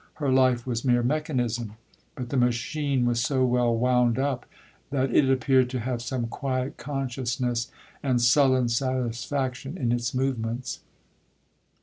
[0.15, 1.73] Her life was mere mechanism,
[2.15, 4.47] but the machine was so well wound up,
[4.89, 7.69] that it appeared to have some quiet consciousness
[8.01, 10.79] and sullen satisfaction in its movements.